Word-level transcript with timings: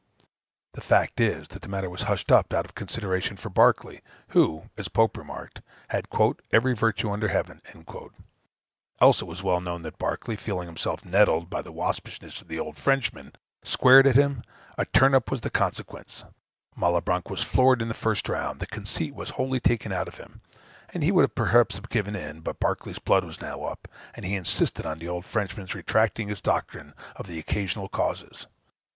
The 0.73 0.81
fact 0.81 1.19
is, 1.21 1.49
that 1.49 1.61
the 1.61 1.69
matter 1.69 1.87
was 1.87 2.01
hushed 2.09 2.31
up, 2.31 2.55
out 2.55 2.65
of 2.65 2.73
consideration 2.73 3.37
for 3.37 3.49
Berkeley, 3.51 4.01
who 4.29 4.63
(as 4.75 4.87
Pope 4.87 5.15
remarked) 5.15 5.61
had 5.89 6.07
"every 6.51 6.73
virtue 6.73 7.11
under 7.11 7.27
heaven:" 7.27 7.61
else 8.99 9.21
it 9.21 9.25
was 9.25 9.43
well 9.43 9.61
known 9.61 9.83
that 9.83 9.99
Berkeley, 9.99 10.35
feeling 10.35 10.67
himself 10.67 11.05
nettled 11.05 11.51
by 11.51 11.61
the 11.61 11.71
waspishness 11.71 12.41
of 12.41 12.47
the 12.47 12.57
old 12.57 12.77
Frenchman, 12.77 13.33
squared 13.63 14.07
at 14.07 14.15
him; 14.15 14.41
a 14.75 14.85
turn 14.85 15.13
up 15.13 15.29
was 15.29 15.41
the 15.41 15.51
consequence: 15.51 16.23
Malebranche 16.75 17.29
was 17.29 17.43
floored 17.43 17.79
in 17.79 17.87
the 17.87 17.93
first 17.93 18.27
round; 18.27 18.59
the 18.59 18.65
conceit 18.65 19.13
was 19.13 19.29
wholly 19.29 19.59
taken 19.59 19.91
out 19.91 20.07
of 20.07 20.17
him; 20.17 20.41
and 20.91 21.03
he 21.03 21.11
would 21.11 21.35
perhaps 21.35 21.75
have 21.75 21.89
given 21.89 22.15
in; 22.15 22.39
but 22.41 22.59
Berkeley's 22.59 22.97
blood 22.97 23.23
was 23.23 23.39
now 23.39 23.65
up, 23.65 23.87
and 24.15 24.25
he 24.25 24.33
insisted 24.33 24.83
on 24.83 24.97
the 24.97 25.07
old 25.07 25.25
Frenchman's 25.25 25.75
retracting 25.75 26.27
his 26.27 26.41
doctrine 26.41 26.95
of 27.15 27.29
Occasional 27.29 27.87
Causes. 27.87 28.47